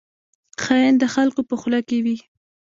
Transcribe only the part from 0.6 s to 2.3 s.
خاین د خلکو په خوله کې وي